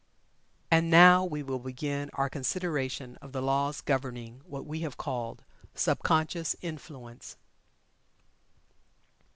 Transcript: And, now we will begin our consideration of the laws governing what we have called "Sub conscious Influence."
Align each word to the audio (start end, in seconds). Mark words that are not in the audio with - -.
And, 0.71 0.89
now 0.89 1.23
we 1.23 1.43
will 1.43 1.59
begin 1.59 2.09
our 2.15 2.27
consideration 2.27 3.17
of 3.17 3.33
the 3.33 3.41
laws 3.43 3.81
governing 3.81 4.41
what 4.47 4.65
we 4.65 4.79
have 4.79 4.97
called 4.97 5.43
"Sub 5.75 6.01
conscious 6.01 6.55
Influence." 6.63 7.37